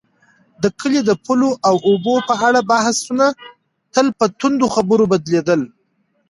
[0.63, 3.25] د کلي د پولو او اوبو په اړه بحثونه
[3.93, 5.61] تل په توندو خبرو بدلېدل.